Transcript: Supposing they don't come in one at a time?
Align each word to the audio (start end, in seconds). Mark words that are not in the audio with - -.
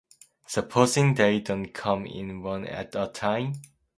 Supposing 0.47 1.13
they 1.13 1.41
don't 1.41 1.67
come 1.73 2.07
in 2.07 2.41
one 2.41 2.65
at 2.65 2.95
a 2.95 3.09
time? 3.09 3.53